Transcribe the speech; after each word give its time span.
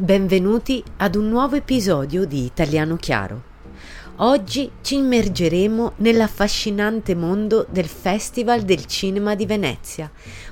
Benvenuti 0.00 0.82
ad 0.96 1.14
un 1.14 1.28
nuovo 1.28 1.56
episodio 1.56 2.24
di 2.24 2.46
Italiano 2.46 2.96
Chiaro. 2.96 3.42
Oggi 4.16 4.70
ci 4.80 4.94
immergeremo 4.96 5.92
nell'affascinante 5.96 7.14
mondo 7.14 7.66
del 7.68 7.84
Festival 7.84 8.62
del 8.62 8.86
Cinema 8.86 9.34
di 9.34 9.44
Venezia, 9.44 10.10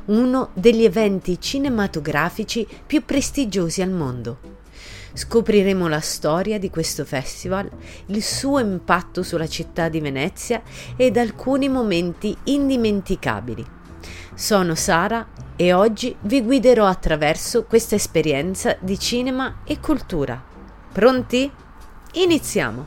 uno 0.08 0.50
degli 0.52 0.84
eventi 0.84 1.40
cinematografici 1.40 2.66
più 2.86 3.02
prestigiosi 3.06 3.80
al 3.80 3.88
mondo. 3.88 4.38
Scopriremo 5.14 5.88
la 5.88 6.00
storia 6.00 6.58
di 6.58 6.68
questo 6.68 7.06
festival, 7.06 7.70
il 8.08 8.22
suo 8.22 8.58
impatto 8.58 9.22
sulla 9.22 9.48
città 9.48 9.88
di 9.88 10.00
Venezia 10.00 10.60
ed 10.94 11.16
alcuni 11.16 11.70
momenti 11.70 12.36
indimenticabili. 12.44 13.76
Sono 14.34 14.74
Sara 14.74 15.26
e 15.56 15.72
oggi 15.72 16.14
vi 16.20 16.42
guiderò 16.42 16.86
attraverso 16.86 17.64
questa 17.64 17.94
esperienza 17.96 18.76
di 18.78 18.98
cinema 18.98 19.60
e 19.64 19.80
cultura. 19.80 20.40
Pronti? 20.92 21.50
Iniziamo! 22.12 22.86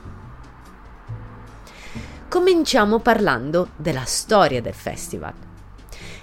Cominciamo 2.29 2.99
parlando 2.99 3.71
della 3.75 4.05
storia 4.05 4.61
del 4.61 4.73
festival. 4.73 5.33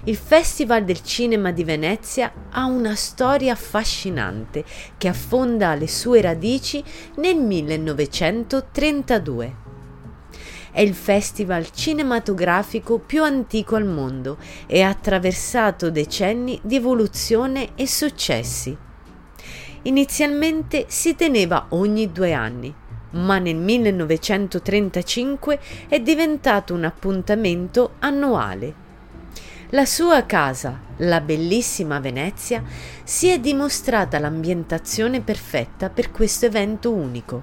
Il 0.05 0.17
Festival 0.17 0.85
del 0.85 1.03
Cinema 1.03 1.51
di 1.53 1.65
Venezia 1.65 2.33
ha 2.51 2.65
una 2.65 2.95
storia 2.95 3.53
affascinante 3.53 4.65
che 4.97 5.09
affonda 5.09 5.75
le 5.75 5.89
sue 5.89 6.23
radici 6.23 6.83
nel 7.17 7.37
1932 7.37 9.68
è 10.79 10.83
il 10.83 10.95
festival 10.95 11.73
cinematografico 11.73 13.01
più 13.01 13.25
antico 13.25 13.75
al 13.75 13.85
mondo 13.85 14.39
e 14.69 14.83
ha 14.83 14.89
attraversato 14.89 15.91
decenni 15.91 16.61
di 16.63 16.77
evoluzione 16.77 17.71
e 17.75 17.89
successi. 17.89 18.77
Inizialmente 19.83 20.85
si 20.87 21.17
teneva 21.17 21.67
ogni 21.71 22.13
due 22.13 22.33
anni, 22.33 22.73
ma 23.11 23.39
nel 23.39 23.57
1935 23.57 25.59
è 25.89 25.99
diventato 25.99 26.75
un 26.75 26.85
appuntamento 26.85 27.95
annuale 27.99 28.88
la 29.73 29.85
sua 29.85 30.25
casa, 30.25 30.81
la 30.99 31.21
bellissima 31.21 32.01
Venezia, 32.01 32.63
si 33.05 33.29
è 33.29 33.39
dimostrata 33.39 34.19
l'ambientazione 34.19 35.21
perfetta 35.21 35.91
per 35.91 36.11
questo 36.11 36.47
evento 36.47 36.91
unico, 36.91 37.43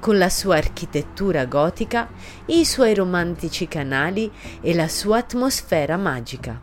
con 0.00 0.18
la 0.18 0.28
sua 0.28 0.56
architettura 0.56 1.44
gotica, 1.44 2.08
i 2.46 2.64
suoi 2.64 2.92
romantici 2.94 3.68
canali 3.68 4.30
e 4.60 4.74
la 4.74 4.88
sua 4.88 5.18
atmosfera 5.18 5.96
magica. 5.96 6.60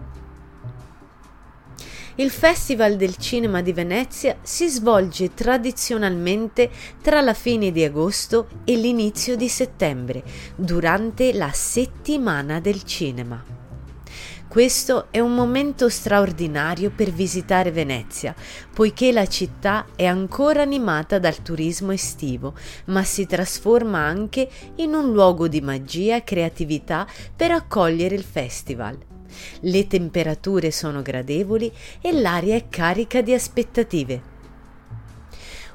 Il 2.15 2.31
Festival 2.31 2.97
del 2.97 3.15
Cinema 3.15 3.61
di 3.61 3.71
Venezia 3.71 4.37
si 4.41 4.67
svolge 4.67 5.33
tradizionalmente 5.33 6.69
tra 7.01 7.21
la 7.21 7.35
fine 7.35 7.71
di 7.71 7.83
agosto 7.83 8.47
e 8.65 8.75
l'inizio 8.75 9.37
di 9.37 9.47
settembre, 9.47 10.23
durante 10.55 11.31
la 11.31 11.51
settimana 11.53 12.59
del 12.59 12.83
cinema. 12.83 13.56
Questo 14.47 15.07
è 15.11 15.19
un 15.19 15.35
momento 15.35 15.89
straordinario 15.89 16.89
per 16.89 17.11
visitare 17.11 17.69
Venezia, 17.69 18.33
poiché 18.73 19.11
la 19.11 19.27
città 19.27 19.87
è 19.93 20.05
ancora 20.05 20.61
animata 20.61 21.19
dal 21.19 21.41
turismo 21.41 21.91
estivo, 21.91 22.53
ma 22.85 23.03
si 23.03 23.25
trasforma 23.25 23.99
anche 23.99 24.49
in 24.75 24.93
un 24.93 25.11
luogo 25.11 25.49
di 25.49 25.59
magia 25.59 26.15
e 26.15 26.23
creatività 26.23 27.05
per 27.35 27.51
accogliere 27.51 28.15
il 28.15 28.23
festival. 28.23 28.97
Le 29.59 29.85
temperature 29.85 30.71
sono 30.71 31.01
gradevoli 31.01 31.71
e 31.99 32.13
l'aria 32.13 32.55
è 32.55 32.69
carica 32.69 33.21
di 33.21 33.33
aspettative. 33.33 34.35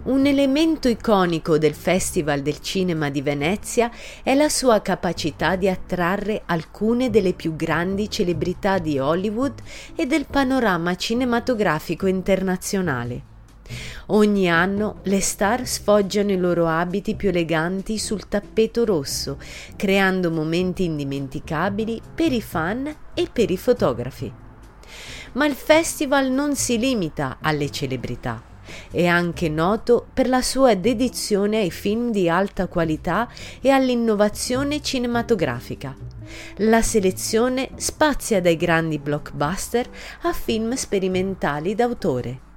Un 0.05 0.27
elemento 0.27 0.89
iconico 0.89 1.59
del 1.59 1.75
Festival 1.75 2.43
del 2.43 2.59
Cinema 2.59 3.09
di 3.09 3.23
Venezia 3.23 3.89
è 4.25 4.35
la 4.35 4.49
sua 4.49 4.83
capacità 4.83 5.55
di 5.55 5.69
attrarre 5.69 6.43
alcune 6.47 7.09
delle 7.09 7.35
più 7.35 7.55
grandi 7.55 8.11
celebrità 8.11 8.79
di 8.79 8.99
Hollywood 8.99 9.61
e 9.95 10.07
del 10.07 10.27
panorama 10.29 10.97
cinematografico 10.97 12.09
internazionale. 12.09 13.23
Ogni 14.07 14.51
anno 14.51 14.97
le 15.05 15.21
star 15.21 15.69
sfoggiano 15.69 16.33
i 16.33 16.37
loro 16.37 16.67
abiti 16.67 17.15
più 17.15 17.29
eleganti 17.29 17.97
sul 17.97 18.27
tappeto 18.27 18.85
rosso, 18.85 19.39
creando 19.77 20.33
momenti 20.33 20.83
indimenticabili 20.83 22.01
per 22.13 22.33
i 22.33 22.43
fan 22.43 22.93
e 23.15 23.29
per 23.33 23.53
i 23.53 23.57
fotografi. 23.57 24.33
Ma 25.35 25.47
il 25.47 25.55
festival 25.55 26.29
non 26.29 26.57
si 26.57 26.77
limita 26.77 27.39
alle 27.41 27.71
celebrità 27.71 28.51
è 28.91 29.07
anche 29.07 29.49
noto 29.49 30.07
per 30.13 30.29
la 30.29 30.43
sua 30.43 30.75
dedizione 30.75 31.59
ai 31.59 31.71
film 31.71 32.11
di 32.11 32.29
alta 32.29 32.67
qualità 32.67 33.29
e 33.61 33.71
all'innovazione 33.71 34.83
cinematografica. 34.83 35.95
La 36.59 36.83
selezione 36.83 37.71
spazia 37.77 38.41
dai 38.41 38.57
grandi 38.57 38.99
blockbuster 38.99 39.89
a 40.23 40.33
film 40.33 40.75
sperimentali 40.75 41.75
d'autore. 41.75 42.51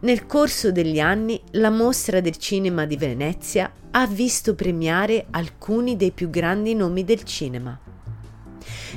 Nel 0.00 0.26
corso 0.26 0.70
degli 0.70 1.00
anni 1.00 1.40
la 1.52 1.70
mostra 1.70 2.20
del 2.20 2.36
cinema 2.36 2.84
di 2.84 2.96
Venezia 2.96 3.72
ha 3.92 4.06
visto 4.06 4.54
premiare 4.54 5.26
alcuni 5.30 5.96
dei 5.96 6.10
più 6.10 6.28
grandi 6.28 6.74
nomi 6.74 7.04
del 7.04 7.22
cinema. 7.22 7.83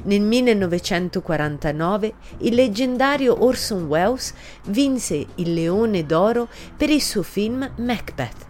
Nel 0.04 0.22
1949 0.22 2.14
il 2.40 2.56
leggendario 2.56 3.44
Orson 3.44 3.86
Welles 3.86 4.34
vinse 4.66 5.26
il 5.36 5.54
Leone 5.54 6.06
d'Oro 6.06 6.50
per 6.76 6.90
il 6.90 7.02
suo 7.02 7.24
film 7.24 7.72
Macbeth. 7.78 8.46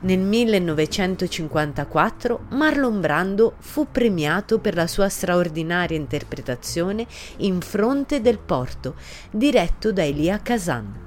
Nel 0.00 0.18
1954 0.18 2.46
Marlon 2.50 3.00
Brando 3.00 3.54
fu 3.58 3.86
premiato 3.90 4.58
per 4.58 4.74
la 4.74 4.86
sua 4.86 5.08
straordinaria 5.08 5.96
interpretazione 5.96 7.06
in 7.38 7.62
Fronte 7.62 8.20
del 8.20 8.38
Porto, 8.38 8.96
diretto 9.30 9.92
da 9.92 10.04
Elia 10.04 10.40
Kazan. 10.42 11.00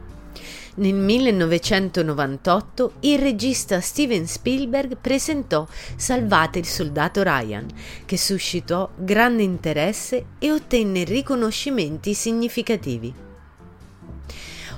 Nel 0.79 0.93
1998 0.93 2.93
il 2.99 3.17
regista 3.17 3.81
Steven 3.81 4.27
Spielberg 4.27 4.97
presentò 5.01 5.65
Salvate 5.95 6.59
il 6.59 6.67
soldato 6.67 7.23
Ryan, 7.23 7.65
che 8.05 8.15
suscitò 8.15 8.87
grande 8.95 9.41
interesse 9.41 10.25
e 10.37 10.51
ottenne 10.51 11.03
riconoscimenti 11.03 12.13
significativi. 12.13 13.11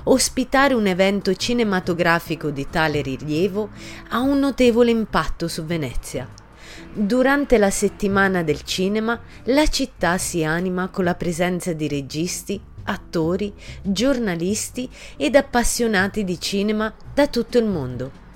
Ospitare 0.04 0.72
un 0.72 0.86
evento 0.86 1.34
cinematografico 1.34 2.48
di 2.48 2.66
tale 2.70 3.02
rilievo 3.02 3.68
ha 4.08 4.20
un 4.20 4.38
notevole 4.38 4.90
impatto 4.90 5.48
su 5.48 5.66
Venezia. 5.66 6.26
Durante 6.94 7.58
la 7.58 7.70
settimana 7.70 8.42
del 8.42 8.62
cinema 8.62 9.20
la 9.44 9.66
città 9.66 10.16
si 10.16 10.44
anima 10.44 10.88
con 10.88 11.04
la 11.04 11.14
presenza 11.14 11.74
di 11.74 11.88
registi, 11.88 12.58
attori, 12.90 13.52
giornalisti 13.82 14.88
ed 15.16 15.36
appassionati 15.36 16.24
di 16.24 16.38
cinema 16.40 16.92
da 17.14 17.26
tutto 17.26 17.58
il 17.58 17.64
mondo. 17.64 18.28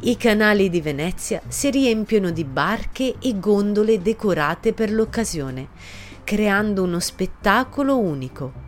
I 0.00 0.16
canali 0.16 0.68
di 0.68 0.80
Venezia 0.80 1.40
si 1.48 1.70
riempiono 1.70 2.30
di 2.30 2.44
barche 2.44 3.14
e 3.20 3.38
gondole 3.38 4.00
decorate 4.00 4.72
per 4.72 4.92
l'occasione, 4.92 5.68
creando 6.22 6.82
uno 6.82 7.00
spettacolo 7.00 7.98
unico. 7.98 8.64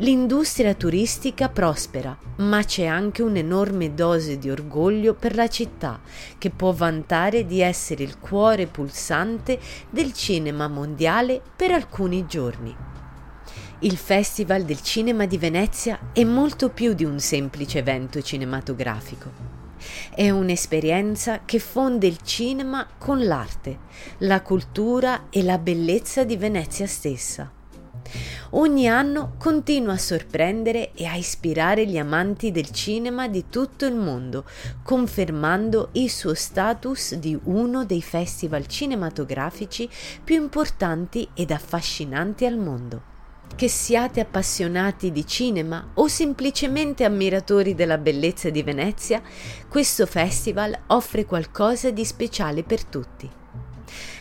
L'industria 0.00 0.74
turistica 0.74 1.48
prospera, 1.48 2.16
ma 2.36 2.62
c'è 2.62 2.86
anche 2.86 3.20
un'enorme 3.22 3.94
dose 3.94 4.38
di 4.38 4.48
orgoglio 4.48 5.14
per 5.14 5.34
la 5.34 5.48
città, 5.48 6.00
che 6.38 6.50
può 6.50 6.72
vantare 6.72 7.44
di 7.44 7.60
essere 7.60 8.04
il 8.04 8.18
cuore 8.20 8.66
pulsante 8.66 9.58
del 9.90 10.12
cinema 10.12 10.68
mondiale 10.68 11.42
per 11.56 11.72
alcuni 11.72 12.26
giorni. 12.26 12.97
Il 13.80 13.96
Festival 13.96 14.64
del 14.64 14.82
Cinema 14.82 15.24
di 15.24 15.38
Venezia 15.38 16.10
è 16.12 16.24
molto 16.24 16.70
più 16.70 16.94
di 16.94 17.04
un 17.04 17.20
semplice 17.20 17.78
evento 17.78 18.20
cinematografico. 18.20 19.30
È 20.12 20.28
un'esperienza 20.30 21.44
che 21.44 21.60
fonde 21.60 22.08
il 22.08 22.18
cinema 22.24 22.88
con 22.98 23.24
l'arte, 23.24 23.78
la 24.18 24.42
cultura 24.42 25.26
e 25.30 25.44
la 25.44 25.58
bellezza 25.58 26.24
di 26.24 26.36
Venezia 26.36 26.88
stessa. 26.88 27.52
Ogni 28.50 28.88
anno 28.88 29.34
continua 29.38 29.92
a 29.92 29.98
sorprendere 29.98 30.92
e 30.94 31.04
a 31.06 31.14
ispirare 31.14 31.86
gli 31.86 31.98
amanti 31.98 32.50
del 32.50 32.72
cinema 32.72 33.28
di 33.28 33.44
tutto 33.48 33.86
il 33.86 33.94
mondo, 33.94 34.44
confermando 34.82 35.90
il 35.92 36.10
suo 36.10 36.34
status 36.34 37.14
di 37.14 37.38
uno 37.44 37.84
dei 37.84 38.02
festival 38.02 38.66
cinematografici 38.66 39.88
più 40.24 40.34
importanti 40.34 41.28
ed 41.32 41.52
affascinanti 41.52 42.44
al 42.44 42.56
mondo. 42.56 43.07
Che 43.54 43.68
siate 43.68 44.20
appassionati 44.20 45.10
di 45.10 45.26
cinema 45.26 45.90
o 45.94 46.06
semplicemente 46.06 47.04
ammiratori 47.04 47.74
della 47.74 47.98
bellezza 47.98 48.50
di 48.50 48.62
Venezia, 48.62 49.20
questo 49.68 50.06
festival 50.06 50.78
offre 50.88 51.24
qualcosa 51.24 51.90
di 51.90 52.04
speciale 52.04 52.62
per 52.62 52.84
tutti. 52.84 53.28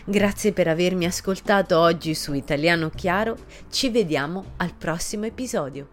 Grazie 0.06 0.54
per 0.54 0.68
avermi 0.68 1.06
ascoltato 1.06 1.78
oggi 1.78 2.16
su 2.16 2.34
Italiano 2.34 2.90
Chiaro, 2.90 3.38
ci 3.70 3.90
vediamo 3.90 4.54
al 4.58 4.74
prossimo 4.74 5.26
episodio. 5.26 5.88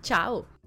Ciao! 0.00 0.59